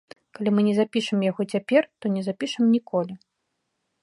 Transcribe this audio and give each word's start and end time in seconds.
Калі 0.37 0.49
мы 0.59 0.63
не 0.67 0.73
запішам 0.79 1.19
яго 1.27 1.41
цяпер, 1.57 1.81
то 1.99 2.05
не 2.17 2.21
запішам 2.29 2.63
ніколі. 2.79 3.13